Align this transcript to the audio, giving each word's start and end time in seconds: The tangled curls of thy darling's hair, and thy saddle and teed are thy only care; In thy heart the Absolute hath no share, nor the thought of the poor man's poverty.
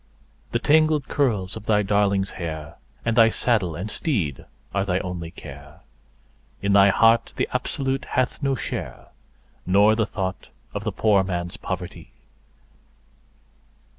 The 0.51 0.57
tangled 0.57 1.07
curls 1.07 1.55
of 1.55 1.67
thy 1.67 1.83
darling's 1.83 2.31
hair, 2.31 2.77
and 3.05 3.15
thy 3.15 3.29
saddle 3.29 3.75
and 3.75 3.87
teed 3.87 4.45
are 4.73 4.83
thy 4.83 4.97
only 4.97 5.29
care; 5.29 5.81
In 6.59 6.73
thy 6.73 6.89
heart 6.89 7.33
the 7.37 7.47
Absolute 7.53 8.05
hath 8.05 8.41
no 8.41 8.55
share, 8.55 9.09
nor 9.63 9.93
the 9.95 10.07
thought 10.07 10.47
of 10.73 10.83
the 10.85 10.91
poor 10.91 11.23
man's 11.23 11.55
poverty. 11.55 12.13